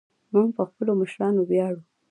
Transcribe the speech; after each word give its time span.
موږ 0.33 0.49
په 0.57 0.63
خپلو 0.69 0.91
مشرانو 1.01 1.41
ویاړو 1.49 1.81